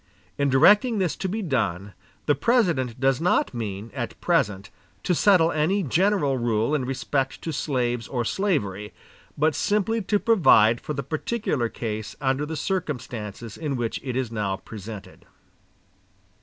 In 0.35 0.49
directing 0.49 0.97
this 0.97 1.15
to 1.17 1.29
be 1.29 1.43
done, 1.43 1.93
the 2.25 2.33
President 2.33 2.99
does 2.99 3.21
not 3.21 3.53
mean, 3.53 3.91
at 3.93 4.19
present, 4.19 4.71
to 5.03 5.13
settle 5.13 5.51
any 5.51 5.83
general 5.83 6.37
rule 6.39 6.73
in 6.73 6.85
respect 6.85 7.39
to 7.43 7.53
slaves 7.53 8.07
or 8.07 8.25
slavery, 8.25 8.93
but 9.37 9.53
simply 9.53 10.01
to 10.01 10.17
provide 10.17 10.81
for 10.81 10.95
the 10.95 11.03
particular 11.03 11.69
case 11.69 12.15
under 12.19 12.47
the 12.47 12.57
circumstances 12.57 13.55
in 13.59 13.75
which 13.75 13.99
it 14.03 14.15
is 14.15 14.31
now 14.31 14.55
presented." 14.57 15.27